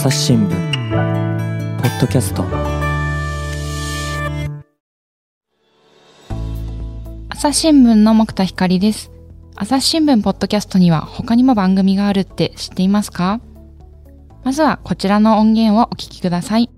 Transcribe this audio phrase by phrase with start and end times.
[0.00, 0.50] 朝日新聞。
[1.82, 2.42] ポッドキャスト。
[7.28, 9.10] 朝日新聞の木田光です。
[9.56, 13.42] 朝日新聞ポッドキャストには他にも番組があるって知っていますか？
[14.42, 16.70] まずはこちらの音源をお聞きください。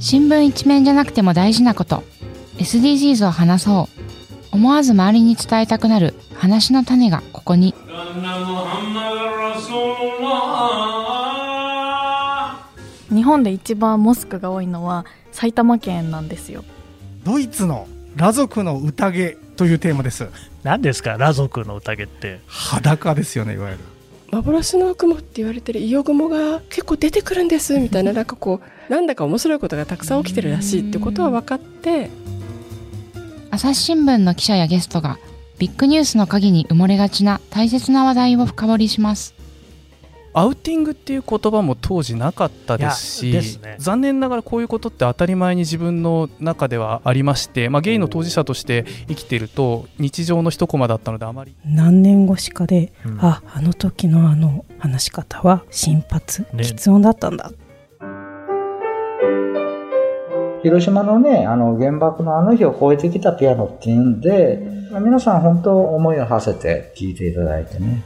[0.00, 2.02] 新聞一面じゃなくても大事なこと。
[2.58, 3.88] SDGs を話そ
[4.50, 4.56] う。
[4.56, 7.76] 思わず周りに伝えたくなる話の種がここに。
[13.14, 16.64] 日本で一番モスクが多いのは埼玉県なんですよ。
[17.24, 20.28] ドイツの裸族の宴というテーマです。
[20.62, 21.12] 何ですか？
[21.12, 22.40] 裸族の宴って。
[22.46, 23.80] 裸ですよねいわゆる。
[24.32, 25.80] 幻の雲って言われてる。
[25.80, 27.78] 伊予雲が結構出てくるんです。
[27.78, 32.10] みたいななんかこうなんだか面白いことがたくさん起きてるらしいってことは分かって。
[33.50, 35.18] 朝日新聞の記者やゲストが
[35.60, 39.32] ビッグニュースの陰に埋もれがちな大切な話題を深掘りします
[40.36, 43.76] アウティングっていう言葉も当時なかったですしですね。
[43.78, 51.54] 残念ながらこういうことって当たり前に自分の中ではありまして、まあ、ゲイの当事者として生きていると日常の一コマだったのであまり。
[51.64, 53.18] 何年越しかで、うん。
[53.20, 56.64] ああの時のあの話し方は心発ね。
[56.64, 57.52] 喫音だったんだ、
[60.64, 64.58] 広島のね、あの原爆のあの日を超えてきたピアノっていうんで、
[64.90, 68.02] まあ皆さん本当思いを馳せて聴いていただいてね。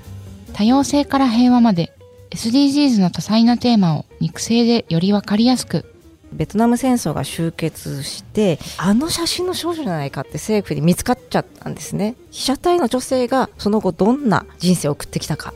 [0.53, 1.94] 多様性から平和まで
[2.31, 5.84] SDGs の多彩なテーマを肉声でよりわかりやすく。
[6.31, 12.17] ベトナム戦争が終結してあの写真の少女じゃないかって政府に見つかっちゃったんですね。
[12.31, 15.55] 被写体の女性がその後どんな人生を送ってきたか。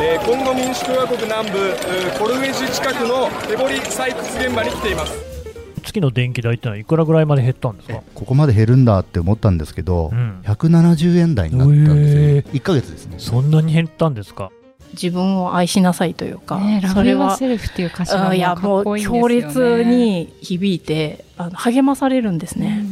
[0.00, 5.12] えーコンゴ民主共和国南部えーコルウェジ近くの手掘り採掘現場に来ています
[5.88, 8.02] 月の電気代ってのはいくらぐらいまで減ったんですか？
[8.14, 10.40] ここまで減るんだって思ったんですけど、うん。
[10.44, 12.44] 170円台になったんですよ、へー。
[12.52, 13.16] 1ヶ月ですね。
[13.18, 14.50] そんなに減ったんですか？
[14.92, 19.20] 自分を愛しなさいというか、ねラそれはセルフっていう歌詞がいやかもうっこいいんですよね。
[19.20, 22.84] 強烈に響いてあの励まされるんですね、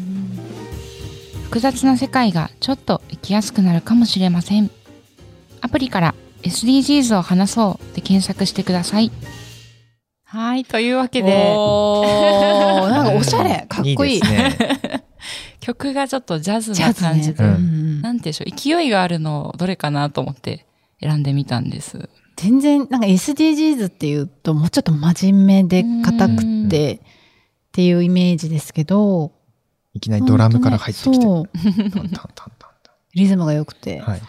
[1.44, 4.70] 複雑な世界がちょっと生きやすくなるかもしれません。
[5.62, 9.10] アプリから SDGs を話そうで検索してください
[10.28, 11.32] はいというわけで。
[11.56, 12.90] おー。
[12.90, 13.64] なんかおしゃれ。
[13.68, 14.16] かっこいい。
[14.16, 15.04] いいね。
[15.60, 17.50] 曲がちょっとジャズな感じで、ね。
[17.50, 18.02] うん。
[18.02, 18.18] なん。
[18.20, 20.66] ていうんでしょう勢いがあるのどれかなと思って
[21.00, 22.08] 選んでみたんです。
[22.34, 27.00] 全然なんか SDGs っていうともうちょっと真面目で硬くてっ
[27.70, 29.30] ていうイメージですけど。
[29.94, 31.24] いきなりドラムから入ってきて。
[31.24, 31.48] そう。
[33.14, 34.22] リズムが良くて、はい。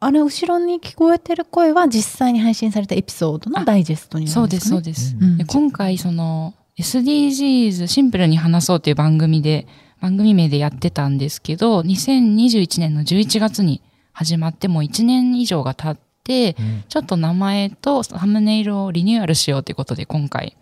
[0.00, 5.38] であれ後ろに聞こえてる声は実際に配信されたエピソードのダイジェストになるそうでんですすか、ね、そうです、うん。
[5.38, 9.66] で今回その SDGs シンプルに話そうという番組で
[10.00, 16.56] 番組名でやってたんですけど2021年の11月に始まってもう1年以上が経って、
[16.88, 20.56] ちょっと名前とサムネイルをリニューアルしようということで今回、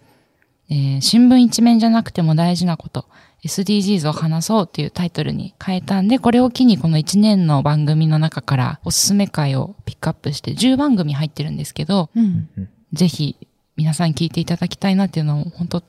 [0.69, 3.07] えー新聞一面じゃなくても大事なこと
[3.45, 12.49] SDGs を話そうっていうタイトルに変えたんでこれを機にこの1年の番組の中からおすすめ回をピックアップして10番組入ってるんですけど、うん。
[12.93, 13.37] ぜひ
[13.77, 15.83] 皆さん聞いていただきたいなっていうのを本当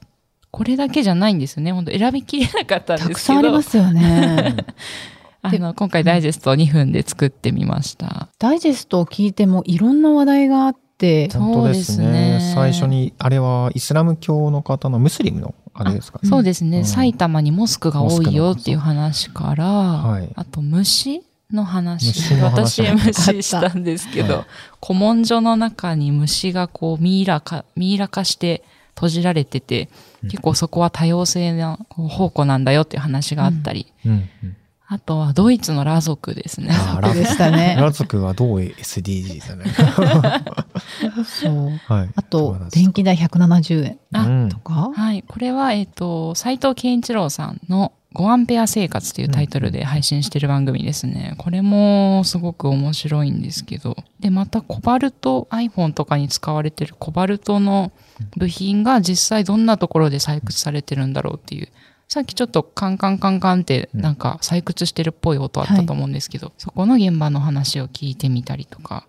[0.52, 1.72] これだけじゃないんですよね。
[1.72, 3.10] 本当選びきれなかったんですけど。
[3.10, 4.56] たくさんありますよね。
[5.42, 8.30] あの今回ダイジェストを2分で作ってみました。
[8.40, 11.30] ダイジェストを聞いてもいろんな話題があって。
[11.30, 12.54] 本当ですね。
[12.56, 16.30] 最初に、あれはイスラム教の方のムスリムのあれですかね。
[16.30, 16.86] そうですね、ん。
[16.86, 20.30] 埼玉にモスクが多いよっていう話から、はい。
[20.36, 21.22] あと虫
[21.52, 22.14] の話。
[22.42, 24.46] 私虫したんですけど、はい。
[24.86, 28.64] 古文書の中に虫がこうミイラ化ミイラ化して
[28.96, 29.90] 閉じられてて、
[30.24, 34.12] 結構そこは多様性なこう宝庫なんだよっていう話があったり、うん。
[34.12, 34.16] う
[34.48, 34.58] ん
[34.88, 36.68] あとはドイツの裸族ですね。
[36.70, 39.66] あ裸でしたね裸族はどう SDGs だね。
[41.26, 42.10] そうはい。
[42.16, 45.24] あと電気代170円あとか、はい。
[45.24, 51.36] これは、えっ、と、斉藤健一郎さんの5アンペア生活というタイトルで配信してる番組ですね。
[51.38, 53.98] これもすごく面白いんですけど。
[54.20, 57.92] で、またコバルト、iPhone とかに使われてるコバルトの
[58.38, 61.68] 部品が実際どんなところで採掘されてるんだろうっていう。
[62.08, 69.08] さっきちょっとカンカンカンカンってなんか採掘してるっぽい音あったと思うんですけど、そこの現場の話を聞いてみたりとか。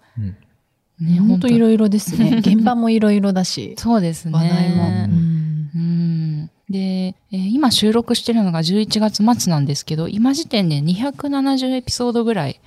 [0.99, 2.39] ね、本当いろいろですね。
[2.45, 3.75] 現場もいろいろだし。
[3.77, 4.33] そうですね。
[4.33, 4.89] 話題も。
[5.75, 12.61] うんで、えー今収録してるのが11月末なんですけど、今時点で270エピソードぐらい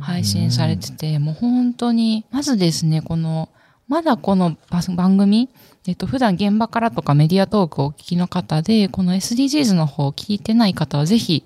[0.00, 3.48] 配信されてて、もう本当に、まずですね、この、
[3.88, 5.48] まだこの番番組、
[5.86, 11.44] えっと、普段現場からとかメディアトークをお聞きの方で、この SDGs の方を聞いてない方はぜひ、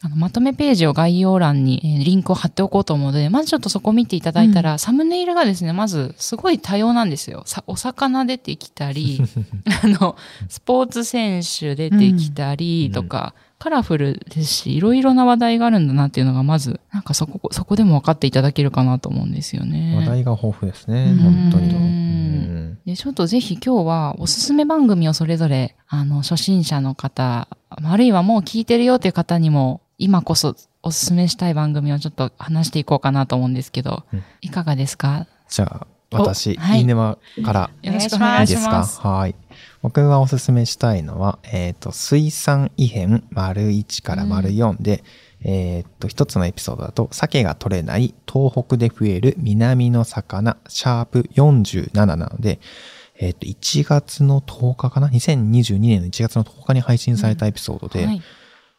[0.00, 7.42] あのまとめページを概要欄に、えーリンクを貼っておこうと思うので、まずちょっとそこ見ていただいたら、サムネイルがですね、まずすごい多様なんですよ。
[7.46, 9.20] さお魚出てきたり、
[9.82, 10.16] あの、
[10.48, 13.34] スポーツ選手出てきたりとか、
[13.64, 19.96] カラフルですし、いろいろな話題があるんだなっていうのが、まず、なんかそこ、そこでも分かっていただけるかなと思うんですよね。
[19.96, 21.74] 話題が豊富ですね、うん本当に。
[21.74, 34.04] うんで、ちょっとぜひ今日はおすすめ番組をそれぞれ、あの、初心者の方、あるいはもう聞いてるよっていう方にも、今こそおすすめしたい番組をちょっと話していこうかなと思うんですけど、
[34.42, 35.26] いかがですか？
[35.48, 37.70] じゃあ、私、おはいいいねまから。
[37.82, 39.08] よろしくお願いしますいいですか？
[39.08, 39.34] はい。
[39.82, 45.04] 僕がおすすめしたいのは、えっ、と、水産異変丸1から丸4で、
[45.42, 52.60] えっ、と、一つのエピソードだと、鮭が取れない東北で増える南の魚、シャープ47なので、
[53.18, 58.22] えっ、と、1月の10日かな ?2022 年の1月の10日に配信されたエピソードで、はい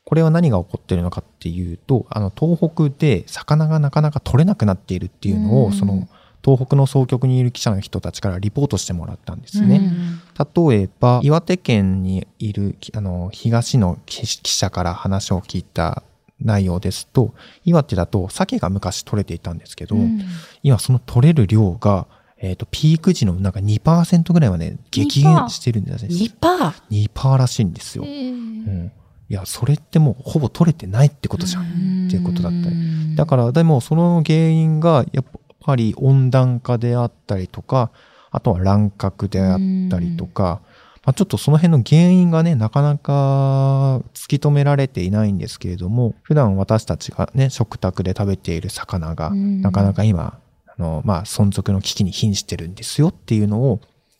[0.06, 6.08] これは何が起こっているのかっていうと、あの、東北で魚がなかなか取れなくなっているっていうのを、その、
[6.46, 9.92] 東北の総局にいる記者の人たちからリポートしてもらったんですね。
[10.38, 16.04] 例えば、岩手県にいる、きあの、東の記記者から話を聞いた
[16.40, 17.34] 内容ですと、
[17.64, 20.22] 岩手だと鮭が昔取れていたんですけど、うん
[20.62, 22.06] 今その取れる量が、
[22.38, 26.10] えっ、と、ピーク時のなんか2%ぐらいはね、激減してるんですね。
[26.10, 27.10] 2%?
[27.10, 28.04] 2%らしいんですよ。
[28.04, 28.92] うん
[29.28, 33.16] いや、それってもうほぼ取れてないってことじゃんっていうことだったり。
[33.16, 35.40] だから、でもその原因がやっぱ
[35.76, 37.92] り温暖化であったりとか、
[38.30, 39.60] あとは乱獲であっ
[39.90, 40.62] たりとか、
[41.06, 53.80] まあ、ちょっとその辺の原因がね、なかなか突き止められていないんですけれども、普段私たちがね、食卓で食べている魚が、うんなかなか今、あの、まあ、存続の危機に瀕してるんですよっていうのを、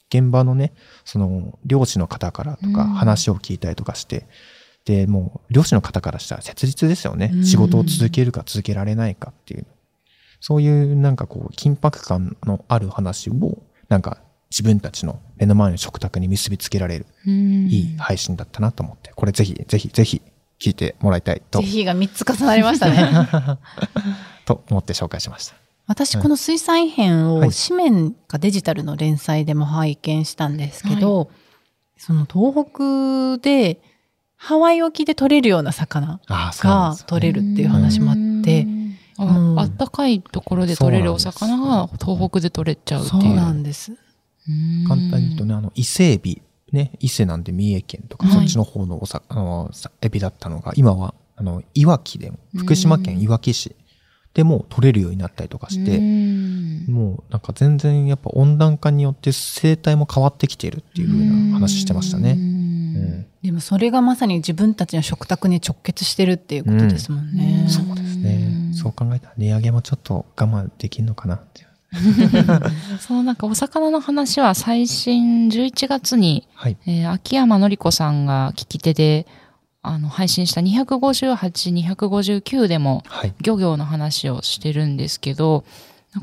[0.10, 4.28] 現場のね、その、漁師の方からとかうん話を聞いたりとかして、
[4.86, 7.32] で、もう、漁師の方からしたら切実ですよね。
[7.34, 9.66] うん仕事を続けるか続けられないかっていう。
[10.40, 13.58] そういうなんかこう、緊迫感のある話を、
[13.90, 14.20] なんか
[14.52, 17.68] 自分たちの目の前の食卓に結びつけられる、うん。
[17.68, 20.22] いい配信だったなと思って、これぜひ、ぜひ、ぜひ
[20.60, 21.60] 聞いてもらいたいと。
[21.60, 23.10] ぜ、ひが3つ重なりましたね。
[24.46, 25.56] と思って紹介しました。
[25.88, 27.50] 私、この水産異変をはい。
[27.52, 31.30] 紙面かデジタルの連載でも拝見したんですけど、
[31.98, 33.82] その東北で
[34.36, 38.68] ハワイ沖で取れるような魚が取れるっていう話もあって、
[39.18, 43.22] あったかいところで取れるお魚が東北で取れちゃうっていう。
[43.24, 43.94] そうなんです。
[44.88, 46.42] 簡単に言うとね、あの、伊勢エビ、
[46.72, 53.76] ね、伊勢なんで三重県とか、はいそっちの方のおさ、あの、さエビだったのが、今は、あの、いわきでも、福島県いわき市
[54.34, 56.00] でも取れるようになったりとかして、
[56.92, 62.32] もうなんか全然やっぱ温暖化によって生態も変わってきているっていう風な話してましたね。
[62.32, 67.68] うんでもそれがまさに自分たちの食卓に直結してるっていうことですもんね。
[67.70, 68.05] そうですね。
[68.76, 71.68] そう考えたら値上げもちょっと我慢できるのかなっていう。
[73.00, 76.78] そう、なんかお魚の話は最新11月に、はい。
[76.86, 79.28] えー秋山のり子さんが聞き手で、
[79.82, 83.34] あの、配信した258、259でも、はい。
[83.42, 85.64] 漁業の話をしてるんですけど、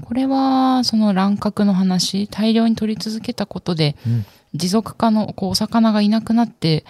[0.03, 4.27] これは、その乱獲の話、大量に取り続けたことで、うん。
[4.55, 6.85] 持続可能、こう、お魚がいなくなって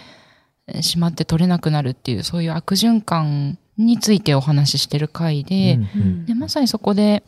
[0.66, 6.26] えーしまって取れなくなるっていう、そういう悪循環についてお話ししてる回で、うんうん。
[6.26, 7.22] で、まさにそこで、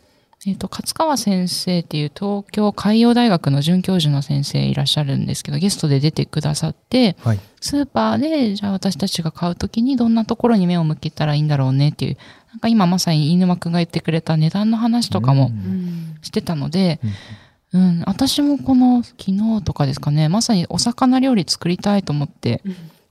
[0.46, 7.40] えっ、と、勝川先生っていう東京海洋大学の准教授の先生いらっしゃるんですけど、ゲストで出てくださって、はい。
[7.60, 12.18] スーパーで、じゃあ私たちが買うときにどんなところに目を向けたらいいんだろうねっていう、
[12.50, 15.50] なんか今まさに飯沼くんが言ってくれた値段の話とかも
[16.20, 17.00] してたので、
[17.72, 22.62] うん、私もこの昨日とかですかね、まさにお魚料理作りたいと思って、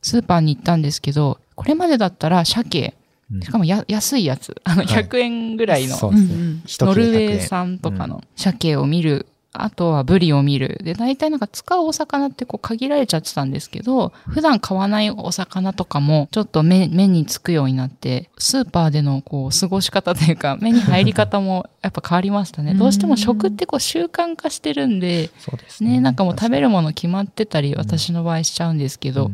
[0.03, 2.93] スーパーに行ったんですけど、これまでだったら鮭、
[3.41, 5.03] しかもや安いやつ、あのはい。
[5.03, 6.61] 100円ぐらいの、そうですね。
[6.85, 10.79] ノルウ100円ェー産とかの鮭を見る、あとはブリを見る。
[10.83, 22.73] で、大体なんか使うお魚ってこう限られちゃってたんですけど、普段買わないお魚とかもちょっと目目につくようになって、スーパーでのこう過ごし方というか、 目に入り方もやっぱ変わりましたね。
[22.73, 29.29] どうしても食ってこう習慣化してるんで、そうですね、なんかもう食べるもの決まってたり、私の場合しちゃうんですけど、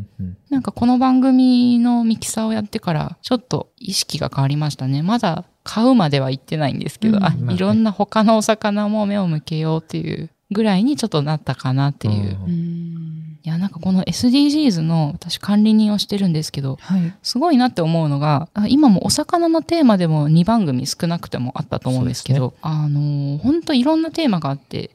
[0.50, 5.02] なんかこの番組のミキサーをやってから、ちょっと意識が変わりましたね。
[5.02, 7.24] まだ買うまでは行ってないんですけど、うん。
[7.24, 12.38] あ、いろんな他のお魚も目を向けようっていうぐらいにちょっとなったかなっていう。
[13.42, 16.78] いや、なんかこの SDGs の私管理人をしてるんですけど、
[17.22, 24.90] すごいなって思うのが、あ今もお魚のテーマでも2番組少なくてもあったと思うんですけど、あのー、本当いろんなテーマがあって、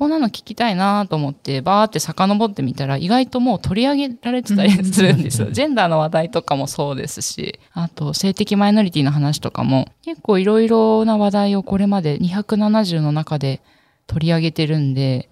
[0.00, 5.50] こんなの聞きたいなと思って、バーって遡ってみたら、意外ともう取り上げられてたりするんですよ。
[5.50, 13.60] ジェンダーの話題とかもそうですし、あと性的マイノリティの話とかも、結構いろいろな話題をこれまで270の中で
[14.06, 15.28] 取り上げてるんで、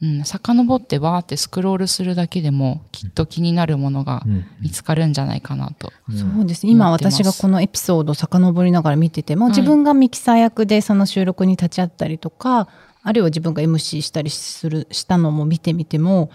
[0.00, 4.22] うん、遡ってバーってスクロールするだけでも、きっと気になるものが
[4.60, 5.92] 見つかるんじゃないかなと。
[6.16, 6.70] そうですね。
[6.70, 12.68] 今私がこのエピソードを遡りながら見てても、自分がミキサー役でその収録に立ち会ったりとか、
[13.02, 16.30] あるいは自分が MC したりする、したのも見てみても、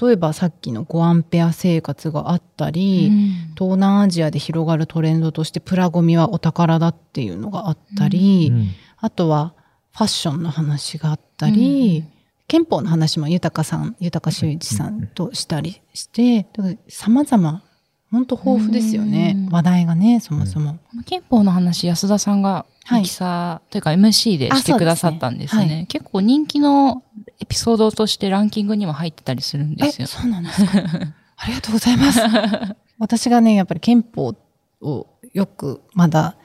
[0.00, 9.54] 例えばさっきの5アンペア生活があったり、うん、東南アジアで広がるトレンドとしてプラゴミはお宝だっていうのがあったり、うん、あとは
[9.92, 12.18] ファッションの話があったり、うん。
[12.48, 16.46] 憲法の話も豊さん、豊修一さんとしたりして、
[16.88, 17.62] 様々、
[18.10, 19.48] 本当豊富ですよね。
[19.50, 20.78] 話題がね、そもそも。
[21.04, 25.62] 憲法の話、安田さんがミキサー、というか MC でしてくださったんですね。
[25.62, 27.02] すねはい、結構人気の
[27.40, 30.06] エピソードとしてランキングにも入ってたりするんですよ。
[30.06, 30.72] そうなんですか？
[31.40, 32.20] ありがとうございます。
[32.98, 34.34] 私がね、やっぱり憲法
[34.80, 36.36] をよくまだ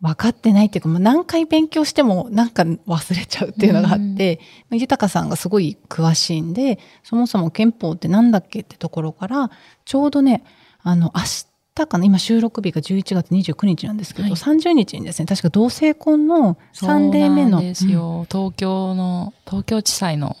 [0.00, 9.50] 分かってないっていうか、もう何回勉強してもなんか忘れちゃうっていうのがあって、うん、豊さんがすごい詳しいんで、そもそも憲法ってなんだっけってところから、
[9.84, 10.44] ちょうどね、
[10.82, 11.49] あの、明日
[11.86, 17.60] かな、今収録日が11月29日なんですけど、はい、30日にですね、確か同性婚の3例目の。
[17.60, 20.36] ですよ、うん、東京の、東京地裁の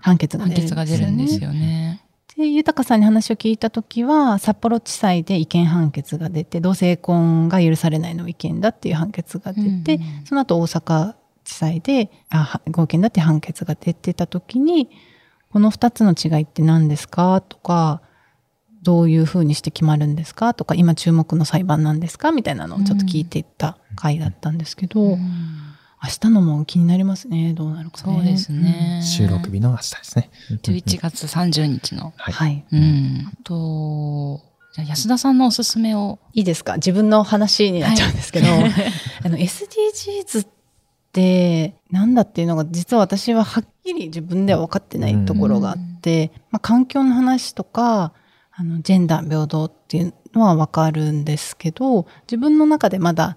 [0.00, 0.76] 判決が出るんですよね。
[0.76, 2.02] 判決が出るんですよね。
[2.36, 11.14] で、豊さんに話を聞いたときは、札幌地裁で違憲判決が出て、同性婚が許されないの違憲だっていう判決が出て、うんうん、その後大阪
[11.44, 14.88] 地裁で、あ、合憲だって判決が出てたときに、
[15.52, 18.00] この二つの違いって何ですかとか、
[18.82, 25.18] どういうふうにして決まるんですかとか、今注目の裁判なんですかみたいなのをちょっと聞いていった回だったんですけど、うん、
[26.02, 27.54] 明日のも気になりますね。
[27.54, 28.14] どうなるかね。
[28.16, 29.02] そうですね。
[29.04, 30.30] 収録日の明日ですね。
[30.50, 32.12] 11月30日の。
[32.16, 32.34] はい。
[32.34, 33.30] はい、うん。
[33.32, 34.40] あと、
[34.74, 36.18] じゃ安田さんのおすすめを。
[36.32, 36.74] いいですか？
[36.74, 38.72] 自分の話になっちゃうんですけど、はい、
[39.24, 40.48] あの、SDGs っ
[41.12, 48.12] て何だっていうのが実は私ははっきり自分では分かってないところがあって、まあ、環境の話とか、
[48.54, 53.36] あの、ジェンダー平等っていうのは分かるんですけど、自分の中でまだ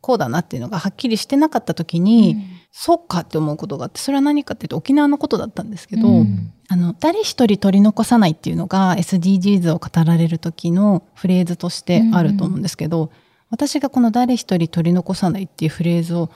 [0.00, 13.10] こうだなっていうのがはっきりしてなかった時に、うん、そうかって思うことがあって、それは何かっていうと沖縄のことだったんですけど、うん、あの、誰一人取り残さないっていうのが SDGs を語られる時のフレーズとしてあると思うんですけど、うん、
[13.50, 16.30] 私がこの誰一人取り残さないっていうフレーズを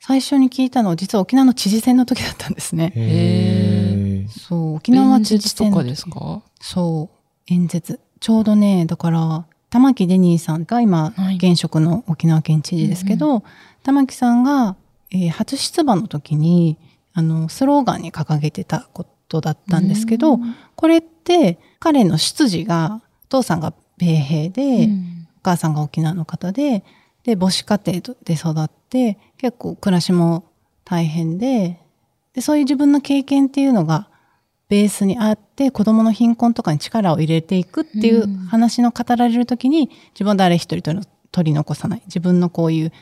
[0.00, 2.92] 最初に聞いたのは実は沖縄の知事選の時だったんですね。
[2.94, 6.42] へそう、沖縄知事選とかですか？
[6.60, 7.17] そう、
[7.50, 8.00] 演説。
[8.20, 13.42] ちょうどね、だから、玉城デニーさんが今、現職の沖縄県知事ですけど、はい、
[13.82, 14.76] 玉城さんが、
[15.10, 16.78] えー、初出馬の時に、
[17.12, 20.38] あの、スローガンに掲げてたことだったんですけど、
[20.74, 24.88] これって彼の出自が、お父さんが米兵で、
[25.38, 26.84] お母さんが沖縄の方で、
[27.24, 30.44] で、母子家庭で育って、結構暮らしも
[30.84, 31.80] 大変で、
[32.32, 34.07] で、そういう自分の経験っていうのが、
[34.68, 41.00] ベースにあって子供の貧困とかに力を入れていくっていう話の語られるときに、自分は誰一人
[41.32, 42.02] 取り残さない。
[42.06, 42.92] 自分のこういう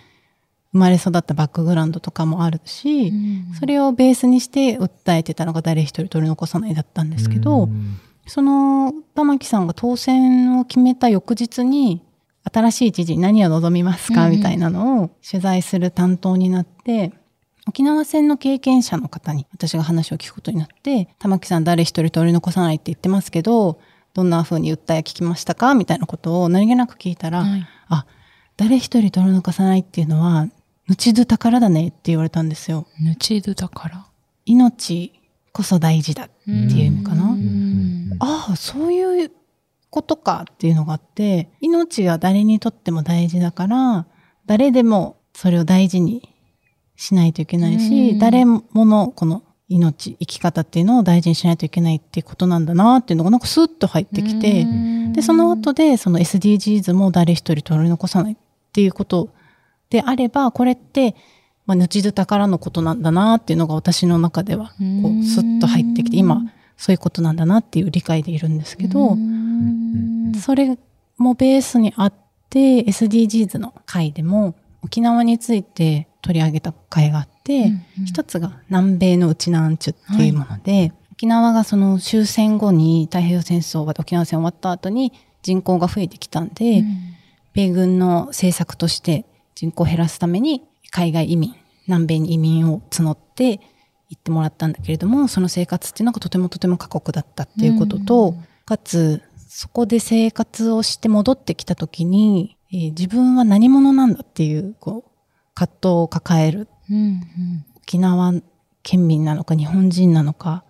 [0.73, 3.12] 生まれ育ったバックグラウンドとかもあるし、
[3.58, 7.68] それをベースにして訴えてたのが誰一人取り残さないだったんですけど、
[8.26, 12.02] その玉木さんが当選を決めた翌日に、
[12.52, 14.28] 新しい知事に何を望みますか？
[14.28, 17.12] みたいなのを取材する担当になって、
[17.68, 23.80] 沖縄戦の経験者の方に私が話を聞くことになって、玉木さん誰一人取り残さないって言ってますけど、
[24.14, 25.75] どんな風に訴え聞きましたか？
[25.75, 28.06] みたいなことを何気なく聞いたら、はい、あ、
[28.56, 30.46] 誰一人取り残さないっていうのは、
[30.88, 32.87] ぬちど宝だねって言われたんですよ。
[33.00, 34.06] ぬちど宝？
[34.46, 35.12] 命
[35.52, 37.37] こそ大事だっていう意味かな。
[38.20, 39.32] ああ、そういう
[39.90, 44.06] ことかっていうのがあって、命は誰にとっても大事だから、
[44.46, 46.32] 誰でもそれを大事に
[46.96, 54.66] しないといけないし、誰ものこの命、生き方っていうのを大事にしないといけないっていうことなんだなっていうのがなんかスッと入ってきて、
[55.12, 58.36] で、その後でその SDGs も誰一人取り残さないっ
[58.72, 59.30] ていうこと
[59.90, 61.16] であれば、これって、
[61.66, 66.42] まあ、後ず宝のことなんだなっていうのが私の中では、こう、スッと入ってきて、今、
[66.76, 69.16] そういうことなんだなっていう理解でいるんですけど、
[70.40, 70.78] それ
[71.16, 72.14] もベースにあっ
[72.50, 86.87] て、SDGs の回でも、沖縄について取り上げた回があって、うんうん、一つが南米のうちなんちゅっていうもので、はい、沖縄がその終戦後に太平洋戦争が沖縄戦終わった後に人口が増えてきたんで、うん、
[87.52, 91.54] 米軍の政策として人口を減らすために海外移民、
[91.87, 93.61] 南米に移民を募って、
[94.09, 105.11] 行ってもらったんだけれども、その生活っていうのがとてもとても過酷だったっていうことと、かつ、そこで生活をして戻ってきた時に、えー自分は何者なんだっていう、こう、
[105.56, 106.68] 葛藤を抱える。
[107.78, 108.34] 沖縄
[108.82, 110.64] 県民なのか日本人なのか、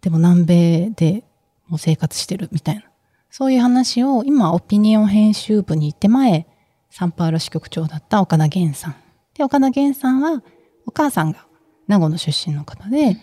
[0.00, 1.24] でも南米で
[1.66, 2.84] もう生活してるみたいな。
[3.30, 6.46] そういう話を今、オピニオン編集部に行って前、
[6.88, 8.94] サンパウロ支局長だった岡田源さん。
[9.34, 10.42] で、岡田源さんは、
[10.86, 11.46] お母さんが
[11.88, 13.18] 名護の出身の方で、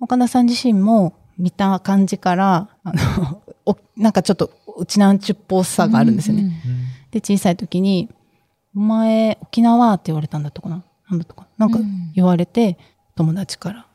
[0.00, 6.52] 岡田さん自身も見た感じから、あの、 おなんかちょっと、うちなんちゅっぽさがあるんですよね。
[7.10, 8.08] で、小さい時に、
[8.76, 10.84] お前、沖縄って言われたんだったかな。
[11.08, 11.46] なんだったか。
[11.56, 11.80] ななんか
[12.14, 12.78] 言われて、
[13.14, 13.86] 友達から、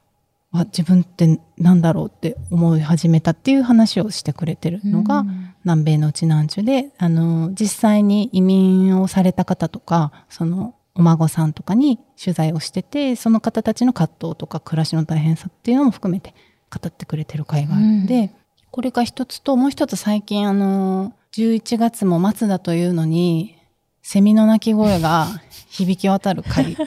[0.53, 5.23] あ、自分ってなんだろうって思い始めたっていう話をしてくれてるのが、
[5.63, 16.33] 南米のうちなんちゅで、あの、実際に移民をされた方とか、その、お孫さんとかに取材をしてて、その方たちの葛藤とか暮らしの大変さっていうのも含めて
[16.69, 18.05] 語ってくれてる会があるん。
[18.05, 18.33] で、
[18.71, 23.55] これが一つと、もう一つ最近あの、11月も末だというのに、
[24.01, 25.27] セミの鳴き声が
[25.69, 26.75] 響き渡る会。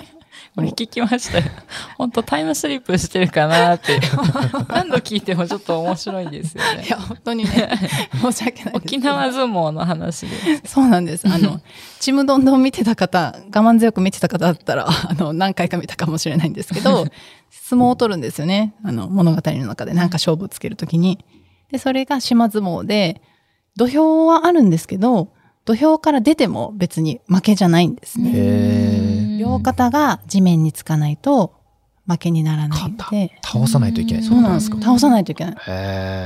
[0.54, 1.44] これ聞きましたよ。
[1.98, 4.00] 本当タイムスリップしてるかなって。
[4.68, 6.84] 何度聞いてもちょっと面白いですよね。
[6.86, 7.70] いや、本当にね、
[8.20, 8.74] 申し訳ない。
[8.74, 10.36] 沖縄相撲の話で。
[10.64, 11.28] そうなんです。
[11.28, 11.60] あの、
[11.98, 17.06] ちむどんどん見てた方、我慢強く見てた方だったら、あの、何回か見たかもしれないんですけど、
[17.50, 18.74] 相撲を取るんですよね。
[18.84, 21.24] あの、物語の中でなんか勝負つけるときに。
[21.72, 23.22] で、それが島相撲で、
[23.76, 25.32] 土俵はあるんですけど、
[25.64, 29.38] 土俵から出ても別に負けじゃないんですね。
[29.38, 31.54] 両肩が地面につかないと
[32.06, 33.38] 負けにならないんで。
[33.42, 34.22] 倒さないといけない。
[34.22, 34.80] そうなんですか。
[34.80, 35.56] 倒さないといけない。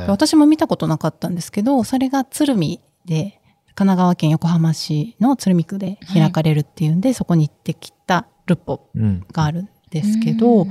[0.09, 3.41] 私も見たことなかったんですけど、それが鶴見で、
[3.75, 10.67] 神奈川県横浜市の鶴見区で開かれるっていうんで、そこに行ってきたルポうんがあるんですけど、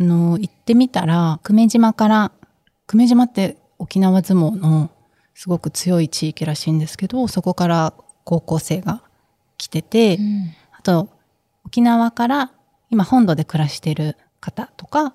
[0.00, 2.32] あの、行ってみたら、久米島から、
[2.88, 4.90] 久米島って沖縄相撲の
[5.34, 9.02] すごく強い地域らしいんですけど、そこから高校生が
[9.58, 10.18] 来てて、
[10.72, 11.08] あと、
[11.64, 12.52] 沖縄から
[12.90, 15.14] 今本土で暮らしてる方とか、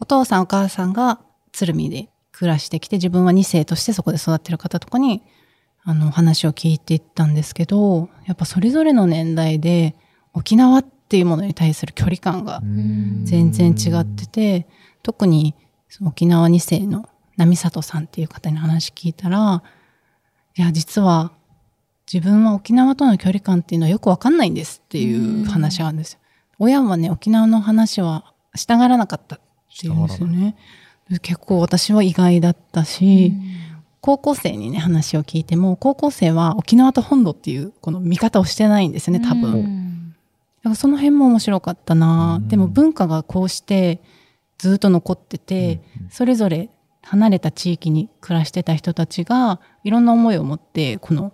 [0.00, 1.20] お父さんお母さんが
[1.52, 5.22] 鶴見で暮らしてきて、自分は2世としてそこで育ってる方とかに、
[5.84, 9.94] あの、話を聞いていったんですけど、やっぱそれぞれの年代で
[10.32, 12.60] 沖縄っていうものに対する距離感が
[13.24, 14.66] 全然違ってて、
[15.02, 15.54] 特に
[16.04, 19.62] 沖縄2世の波里さんっていう方に話聞いたら、
[20.56, 21.32] いや、実は
[22.12, 26.18] 自分は沖縄との距離感っていうのはよくわかんないんですっていう話があるんですよ。
[26.58, 29.40] 親はね、沖縄の話はしたがらなかったっ
[29.78, 30.56] ていうんですよね。
[31.22, 33.32] 結構私は意外だったし、
[34.00, 40.14] 高校生にね、話を聞いても、高校生は沖縄と本土っていうこの見方をしてないんですね、多分。
[40.58, 44.00] だからその辺も面白かったな、でも文化がこうして
[44.58, 46.70] ずっと残ってて、それぞれ
[47.04, 51.32] 離れた地域に暮らしてた人たちがいろんな思いを持ってこの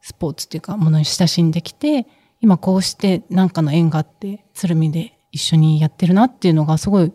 [0.00, 2.06] スポーツっていうかものに親しんできて
[2.40, 7.12] 今こうして何かの縁があって鶴見で一緒にやってるなっていうのがすごい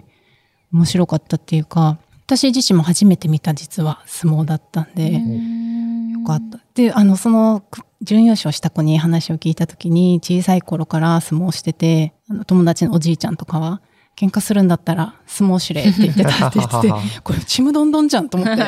[0.71, 6.59] 面白かったっていうか私自身も初めて見た実は相撲だったんでよかった。
[6.73, 7.63] であのその
[8.01, 13.81] 準優勝した子に話を聞いた時に小さい頃から相撲しててあの友達のおじいちゃんとかは
[14.15, 18.63] 喧嘩するんだったら相撲指令って言ってたって言ってて これちむどんどんじゃんと思って。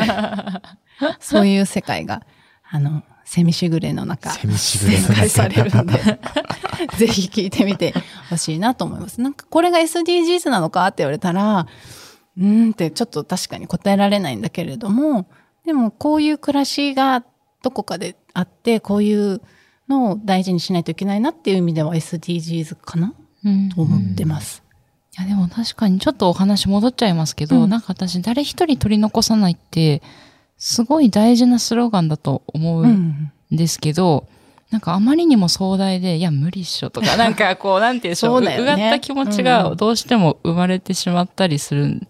[1.19, 2.23] そういう世界が
[2.69, 5.13] あのセミしぐれの中セミしぐれの中。
[5.13, 6.19] 展開されるんで。
[6.97, 7.93] ぜひ聞いてみて
[8.29, 9.21] ほしいなと思います。
[9.21, 11.67] なんかこれが SDGs なのかって言われたら
[12.38, 15.27] うーんってちょっと確かに答えられないんだけれども
[15.65, 17.23] でもこういう暮らしが
[17.63, 19.41] どこかであってこういう
[19.89, 23.13] のを大事にしないといけないなっていう意味では SDGs かな、
[23.75, 24.63] と思ってます。
[25.17, 27.69] いやでも確かにちょっとお話戻っちゃいますけど、うん。
[27.69, 30.03] なんか私誰一人取り残さないって
[30.58, 34.27] すごい大事なスローガンだと思うんですけど、
[34.69, 38.58] なんかあまりにも壮大で、いや無理っしょとか、 なんかこうなんて言うんでしょう、そうね。
[38.60, 39.45] うがった気持ちうん。
[39.45, 42.08] がどうしても生まれてしまったりする、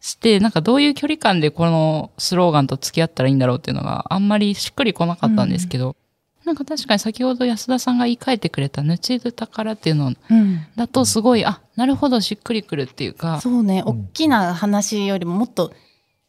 [0.00, 5.96] して、なんかどういう距離感でこのスローガンと付き合ったらいいんだろうっていうのがあんまりしっくりこなかったんですけど、
[6.44, 13.40] なんか確かに先ほど安田さんが言い換えてくれた、ぬちず宝っていうのうんだとすごい、あ、なるほど、しっくりくるっていうか。
[13.40, 15.72] そうね、大きな話よりももっと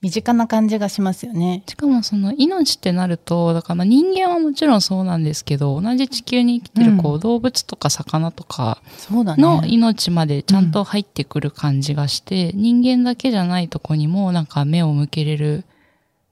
[0.01, 1.63] 身近な感じがしますよね。
[1.67, 9.41] しかもその命ってなると、だからまあ人間はもちろんそうなんですけど、同じ地球に生きてるこう、動物とか魚とかそうだね。
[9.41, 15.65] の命までちゃんと入ってくる感じがして、人間だけじゃないとこにもなんか目を向けれる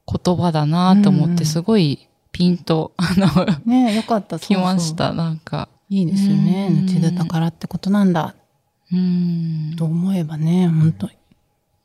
[0.05, 3.27] 言葉だなと思って、うんうんすごいピンと、あの、
[3.65, 4.37] ねよかった。
[4.37, 5.69] 来ました、なんか。
[5.89, 6.67] いいですよね。
[6.71, 8.35] うんぬちで宝ってことなんだ。
[8.91, 9.75] うん。
[9.77, 11.13] と思えばね、本当に。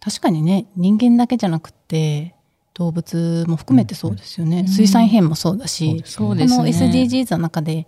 [0.00, 2.34] 確かにね、人間だけじゃなくて、
[2.74, 4.66] 動物も含めてそうですよね。
[4.66, 7.86] 水産編もそうだし、そうですねこの SDGs の中で、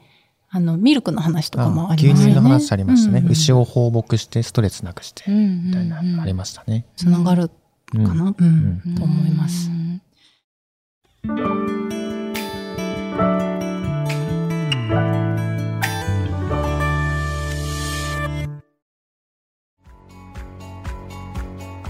[0.51, 2.33] あの、ミルクの話とかもあり牛ますよね。
[2.35, 3.21] 乳の話ありましたね。
[3.21, 5.35] うん牛を放牧してストレスなくして、み
[5.69, 6.85] みたいな、ありましたね。
[6.97, 7.55] つながるか
[7.99, 9.71] な、うんうんと思います。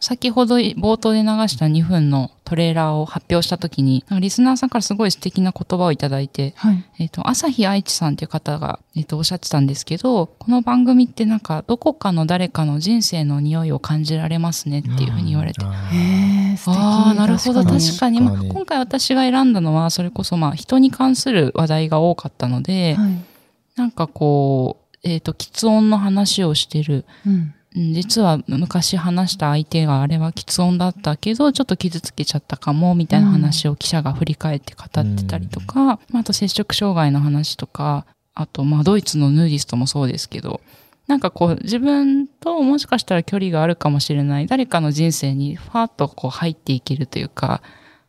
[0.00, 15.64] 先ほど冒頭で流した2分のトレーラーを発表したときに、リスナーさんからすごい素敵な言葉をいただいて、はいえっ、と、朝日愛知さんっていう方が、えっ、と、おっしゃってたんですけど、この番組ってなんか、どこかの誰かの人生の匂いを感じられますねっていうふうに言われて。
[15.64, 16.56] へ。
[16.66, 17.64] ああ、なるほど。
[17.64, 18.20] 確かに。
[18.20, 23.30] まあ、確かに今回私が選んだのは、それこそまあ、人に関する話題が多かったので、はい
[23.76, 27.06] なんかこう、えっ、と、喫音の話をしてる。
[27.26, 40.60] うんうん実は昔話した相手があれは喫音だったけど、ちょっと傷つけちゃったかも、みたいな話を記者が振り返って語ってたりとか、まああと接触障害の話とか、あと、まあ、ドイツのヌーディストもそうですけど、
[41.06, 47.62] なんかこう、自分ともしかしたら距離があるかもしれない、誰かの人生にファーッとこう入っていけるというか、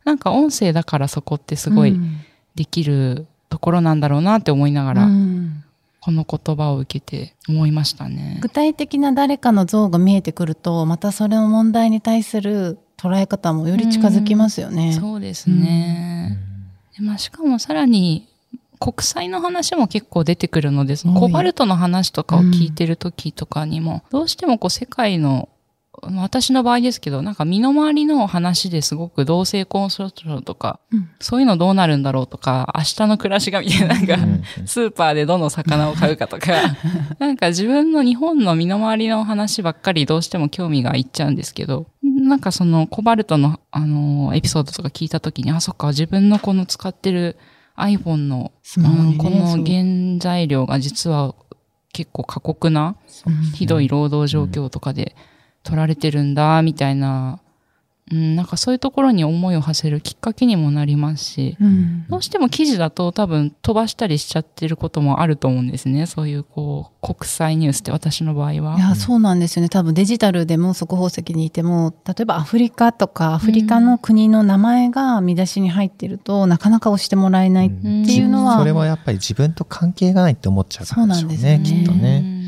[0.04, 2.20] なんか音声だからそこってすごいうん。
[2.54, 5.64] できるところなんだろうなって思いながら、うん
[6.04, 8.38] この言葉を受けて思いましたね。
[8.42, 14.94] 具体的な誰かの像が見えてくると、またそれの問題に対する捉え方もより近づきますよね。
[14.94, 16.38] そうですね。
[16.98, 18.28] でまあ、しかもさらに、
[18.80, 25.51] 国際の話も結構出てくるので、そのコバルトの話とかを聞いてる時とかにも、どうしてもこう世界の、まあ
[26.04, 31.08] 私の場合ですけど、なんか身の回りの話ですごく同性婚訴訟とか、うん。
[31.20, 34.06] そういうのどうなるんだろうとか、明日の暮らしがみたいな、なん。
[34.06, 34.16] か、
[34.66, 36.52] スーパーでどの魚を買うかとか、
[37.20, 47.36] なんか自分の日本の身の回りの話ばっかりどうしても興味がいっちゃうんですけど、なんかそのコバルトのあのエピソードとか聞いたときに、あ、そっか、自分のこの使ってる
[47.76, 51.34] iPhone の、ねうんこの原材料が実は
[51.92, 52.96] 結構過酷な、
[53.54, 55.14] ひどい労働状況とかで
[55.62, 57.40] 取られてるんだ、みたいな、
[58.10, 66.06] うん、なんかそういうところに思いを馳せるきっかけにもなりますし、うんどうしても記事だと多分飛ばしたりしちゃってることもあると思うんですね。
[66.06, 68.76] そういうこう、国際ニュースって私の場合は。
[68.76, 69.70] いや、そうなんですよね。
[69.70, 82.41] 多分デジタルでも速報席にいても、例えばアフリカとかアフリカの国の名前が見出しに入ってると、なかなか押してもらえないっていうのは、それはやっぱり自分と関係がないって思っちゃうからでしょうね、そうなんですよねきっとね。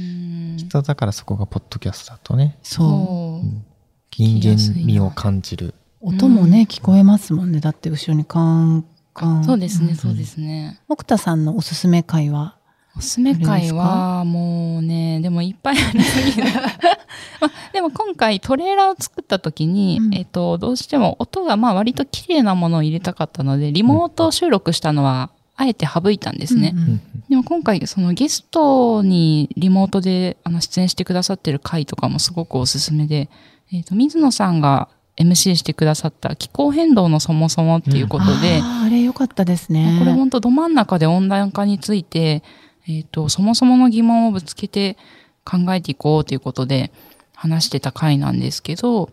[0.57, 3.75] きっとだからそこがポッドキャストだとね、そう。
[4.17, 5.75] 人間味を感じる。
[6.01, 7.61] 音もね、聞こえますもんね。
[7.61, 9.45] だって後ろにカンカン。
[9.45, 10.81] そうですね、そうですね。
[10.89, 12.57] 奥田さんのおすすめ会は？
[12.97, 16.49] おすすめ会はもうね、でもいっぱいありすぎる。
[17.41, 26.73] まあでも今回トレーラーを作った時に、えっと、どうしても音がまあ割と綺麗なものを入れたかったので、リモート収録したのはあえて省いたんですね。
[26.75, 33.31] うんうんでも今回そのゲストにリモートであの出演してくださってる回とかもすごくおすすめで、
[33.73, 39.97] えっ、と、水野さんが MC してくださった気候変動のそもそもっていうことで、あーあれ良かったですね。
[39.99, 42.43] これ本当ど真ん中で温暖化について、
[42.87, 44.99] えっ、と、そもそもの疑問をぶつけて
[45.45, 46.93] 考えていこうということで
[47.35, 49.11] 話してた回なんですけど、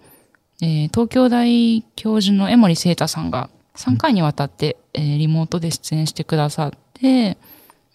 [0.61, 7.37] えー東京大教授の江森聖太さんが3回にわたって、えーリモートで出演してくださって、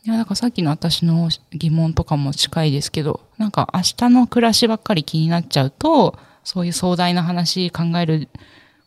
[0.04, 8.28] いや、なんかさっきの私の疑問とかも近いですけど、なんか明日の暮らしばっかり気になっちゃうと、そういう壮大な話考える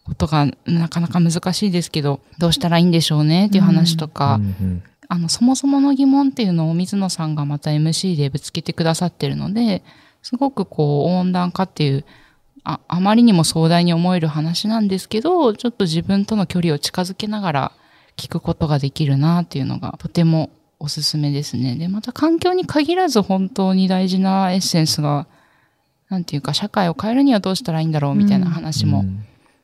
[0.05, 4.39] ことがなかなか難しいですけど、どうしたらいいんでしょうねっていう話とか、
[5.09, 9.83] あの、そもそもの疑問っていうのを水野さんがまた MC でぶつけてくださってるので、
[10.21, 12.05] すごくこう、温暖化っていう、
[12.69, 17.71] あ、あまりにも壮大に思える話なんですけど、ちょっと自分との距離を近づけながら
[18.15, 21.75] 聞くことができるなっていうのがとてもおすすめですね。
[21.75, 25.27] で、また環境に限らず本当に大事なエッセンスが、
[26.09, 29.03] なんていうか社会を変えるにはどうしたらいいんだろうみたいな話も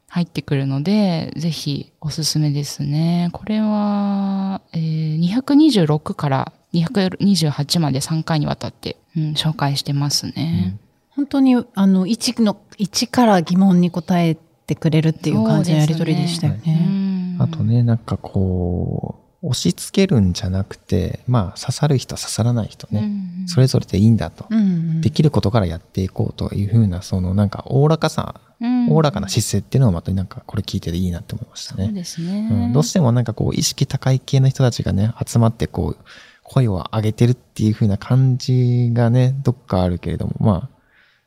[0.07, 3.29] 入ってくるので、ぜひおすすめですね。
[3.33, 10.77] これは、えー226から228まで3回にわたって、うん、紹介してますね。
[11.15, 17.37] 本当に、あの、一の一から疑問に答えてくれるっていう感じのやり取りでしたよね。
[17.39, 28.41] あとね、なんかこう、押し付けるんじゃなくて、まあ、刺さる人、刺さらない人ね、うんうん、それぞれでいいんだと、うんうん、できることからやっていこうというふうな、そのなんか、おおらかさ、
[28.89, 31.85] おおらかな姿勢っていうのはまたなんか、これ聞いてていいなって思いましたね。
[31.85, 32.73] そうですね、うん。
[32.73, 36.05] どうしてもなんかこう、意識高い系の人たちがね、集まってこう、
[36.43, 40.74] 声を上げてるっていうふうな感じがね、どっかあるけれども、まあ、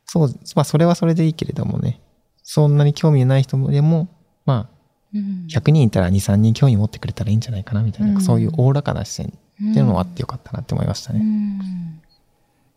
[0.08, 2.00] そう、まあ、それはそれでいいけれどもね、
[2.42, 4.08] そんなに興味ない人でも、
[4.46, 4.78] まあ、
[5.14, 9.30] 100人いたら2、3人興味持ってくれたらいいんじゃないかなみたいな、うん、そういうおおらかな視線っ
[9.74, 11.22] ていうのもあってよかったなって思いましたね。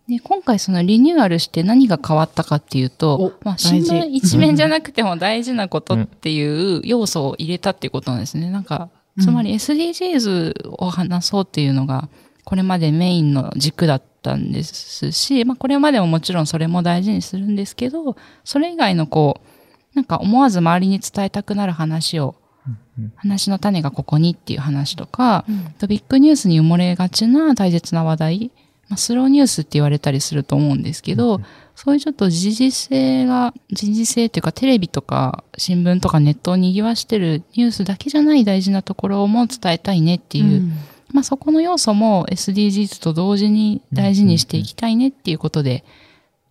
[0.08, 8.50] で今回そのリニューアルして何が変わったかっていうと、まあ、新聞一面じゃなくても大事なことっていう要素を入れたっていうことなんですね。
[8.50, 8.90] なんか、
[9.22, 12.10] つまり SDGs を話そうっていうのが、
[12.44, 22.36] これまでメインの軸だったんですし、まあこれまでももちろんそれも大事にするんですけど、それ以外のこう、なんか思わず周りに伝えたくなる話を、
[22.68, 28.52] うんうん、話の種がここにっていう話とか、うん、ビッグニュースに埋もれがちな大切な話題、
[28.92, 40.74] まあ、スローニュースって言われたりすると思うんですけど、うんうん、そういうちょっと時事性が、時事性っていうかテレビとか新聞とかネットを賑わしてるニュースだけじゃない大事なところも伝えたいねっていう、うん、
[41.14, 45.84] まあそこの要素も SDGs と同時に大事にしていきたいねっていうことで、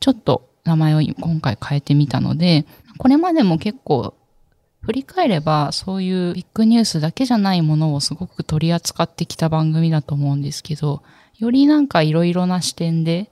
[0.00, 2.66] ちょっと名前を今回変えてみたので、
[2.98, 4.14] これまでも結構
[4.82, 11.02] 振り返ればそういうビッグニュースだけじゃないものをすごく取り扱ってきた番組だと思うんですけど、
[11.38, 13.30] よりなんかいろいろな視点で、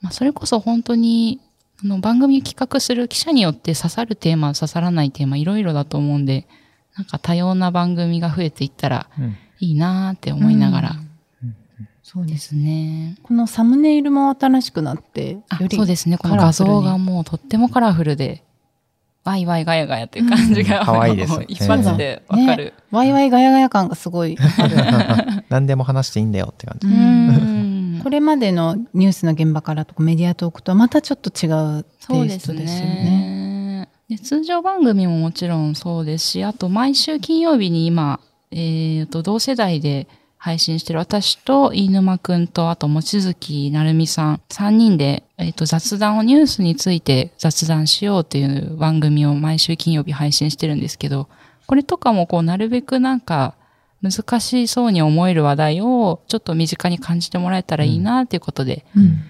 [0.00, 1.40] まあ、それこそ本当に
[1.82, 6.46] あの番組企画する記者によって刺さるテーマ、刺さらないテーマいろいろだと思うんで、
[6.96, 9.08] なんか多様な番組が増えていったら
[9.62, 11.08] いいなって思いながら、うん
[12.02, 13.16] そうですね。
[13.22, 16.18] このサムネイルも新しくなって、よりそうですね。
[16.18, 18.42] この画像がもうとってもカラフルで、
[19.24, 21.40] ワイワイガヤガヤっていう感じが、可愛いです。
[21.48, 24.36] 一発でわかる、ね、ワイワイガヤガヤ感がすごい
[25.48, 28.02] 何でも話していいんだよって感じ。
[28.02, 31.48] これまでのニュースの現場からとかメディアトークとはまたちょっと違
[31.78, 33.88] うテイストですよね。
[34.10, 38.20] で通常番組ももちろんそうですし、あと毎週金曜日に今、
[38.52, 40.06] えー、と同世代で
[40.42, 51.28] 配信してる私と飯沼くんと、あと、望月成美さん、3人で、えっ、ー、と、雑談をニュースについて雑談しようっていう番組を毎週金曜日配信してるんですけど、
[51.68, 53.54] これとかもこう、なるべくなんか、
[54.02, 59.22] 難しそうに思える話題をちょっと身近に感じてもらえたらいいなっていうことで、うん。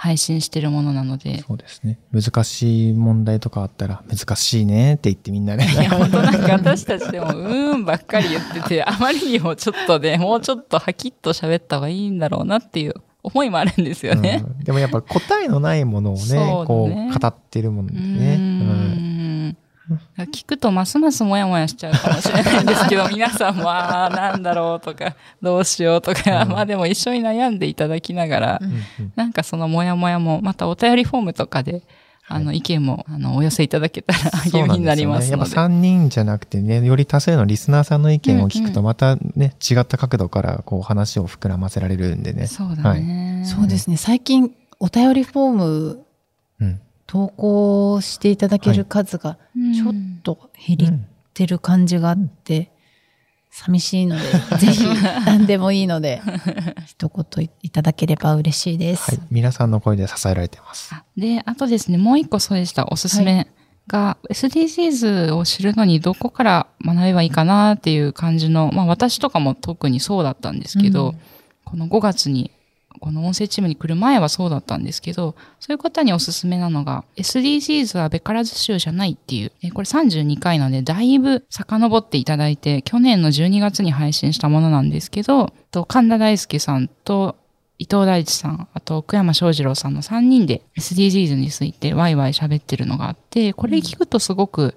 [0.00, 1.38] 配信してるものなので。
[1.38, 1.98] そうですね。
[2.12, 5.68] 難しい問題とかあったら、難しいねって言ってみんなね。
[5.68, 14.44] いや、本当なんか私たちでも、うーんばっかり言ってて、 あまりにもちょっとね、もうちょっとはきっと喋った方がいいんだろうなっていう思いもあるんですよね。
[14.46, 18.36] うん、でもやっぱ答えのないものをね、ねこう、語ってるものでね。
[18.38, 19.07] うん
[20.32, 31.82] 聞くとますますもやもやしちゃうかもしれないんですけど、 皆さんも、ああ、なんだろうとか、どうしようとか、うん、まあでも一緒に悩んでいただきながら、うん、なんかそのもやもやも、またお便りフォームとかで、
[32.30, 34.18] あの、意見も、あの、お寄せいただけたら
[34.52, 35.30] 励みになりますので。
[35.30, 42.46] でね、やっぱ3人じゃなくてね、より多数のリスナーさんの意見を聞くと、またね、うんうん、違った角度から、こう、話を膨らませられるんでね。
[42.46, 43.40] そうだね。
[43.40, 43.96] はい、そうですね。
[43.96, 46.07] 最近、お便りフォーム、うん
[47.08, 49.38] 投稿していただける数が
[49.74, 52.70] ちょっと減ってる感じがあって、
[53.50, 54.24] 寂しいので、
[54.60, 54.84] ぜひ
[55.24, 56.20] 何でもいいので、
[56.86, 59.10] 一言いただければ嬉しいです。
[59.10, 60.94] はい、皆さんの声で支えられてます。
[61.16, 63.48] で、あとですね、もう一個そうでした、おすすめ
[63.86, 71.18] が、はい、SDGs を知るのにどこから学べばいいかなっていう感じの、まあ私とかも特にそうだったんですけど、うん、
[71.64, 72.50] この5月に
[72.98, 87.36] この音声チームに来る前はそうだったんですけど、そういう方におすすめなのが、SDGs はべからず州じゃないっていう、これ32回なので、だいぶ遡っていただいて、去年の12月に配信したものなんですけど、と神田大輔さんと
[87.78, 94.74] 伊藤大地さん、あと奥山翔二郎さんの3人で SDGs についてワイワイ喋ってるのがあって、これ聞くとすごく、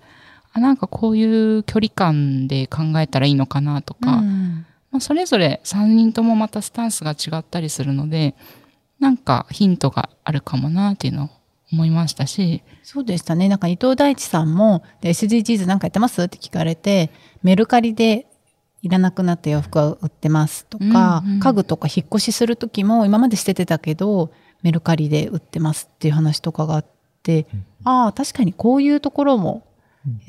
[0.53, 4.65] あなんかこういう距離感で考えたらいいのかなとか、うん。
[4.91, 8.35] まあ、それぞれ3人ともまたスタンスが違ったりするので、
[8.99, 11.29] なんかヒントがあるかもなっていうのを
[11.71, 12.63] 思いましたし。
[12.83, 13.49] そうでしたね。
[13.49, 17.09] なんか伊藤大地さんも、SDGs なんかやってますって聞かれて、
[17.41, 18.27] メルカリで
[18.81, 26.85] いらなくなった洋服は売ってますとか、うんうん、家具とか引っ越しする時も今まで捨ててたけど、メルカリで売ってますっていう話とかがあっ
[27.23, 29.63] て、うん、ああ、確かにこういうところも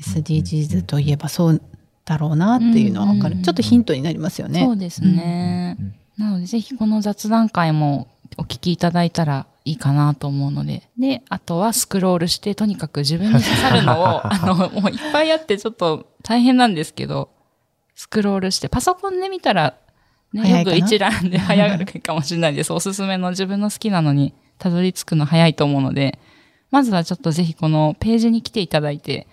[0.01, 1.61] SDGs といえばそう
[2.05, 4.63] だろうなっていうのは分かる、ちょっとヒントになりますよね。
[4.63, 5.77] そうですね、
[6.17, 10.89] なのでぜひこの雑談会もお聞きいただいたらいいかなと思うので。
[10.97, 17.29] で、あとはスクロールして、とにかく自分に刺さるのを、 あの、もういっぱいあってちょっと大変なんですけど、
[17.95, 19.75] スクロールして、パソコンで見たら、
[20.33, 22.73] ね、よく一覧で早るかもしれないです。
[22.73, 26.19] おすすめの自分の好きなのにたどり着くの早いと思うので、
[26.71, 29.27] まずはちょっとぜひこのページに来ていただいて、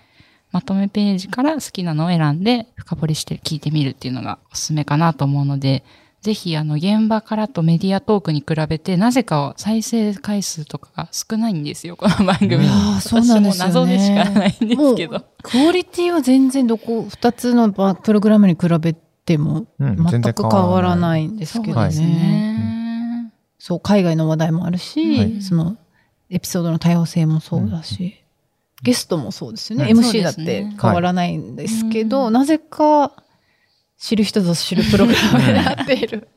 [0.51, 5.83] まとめページから好きなのを選んで深掘りして聞いてみるっていうのがおすすめかなと思うので、
[6.21, 12.67] ぜひあの現場からとメディアトークに比べて、なぜか再生回数とかが少ないんですよ、この番組。
[12.67, 13.71] ああ、そうなんですよね。
[13.71, 15.25] 私も謎でしかないんですけど。
[15.41, 22.07] クオリティは全然どこ、二つのバプログラムに比べてもうん全く変わらないんですけどそうですね。
[22.07, 23.33] ね。
[23.57, 25.77] そう、海外の話題もあるし、はいその
[26.29, 28.20] エピソードの多様性もそうだし、
[28.83, 29.91] ゲストもそうですよね。
[29.91, 33.13] うん MC だって変わらないんですけど、なぜか
[33.97, 36.27] 知る人ぞ知るプログラムになっている。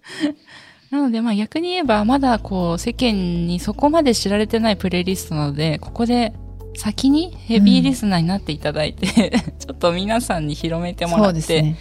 [0.91, 6.35] なので、まあ逆に言えば、まだこう、世間にそこまで知られてないプレイリストなので、ここで
[6.77, 11.77] 先にヘビーリスナーになっていただいて、 ちょっと皆さんに広めてもらって、ね。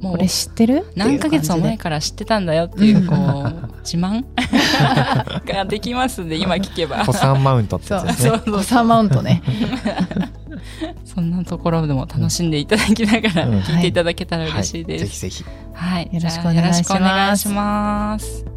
[0.00, 0.84] もこれ知ってる？
[0.94, 4.24] 何ヶ月も前かから知ってたんだよっていう、うんこう、自慢？
[5.46, 7.04] ができますんで、今聞けば。
[7.04, 9.42] 子さんマウントってやつですね子さんマウントね。
[11.04, 15.02] そんなところでも楽しんでいただきながらうん聞いていただけたら嬉しいです。
[15.02, 15.44] はいぜひぜひ。
[15.74, 16.10] はい。
[16.12, 18.55] よろしくじゃあお願いしますよろしくお願いします。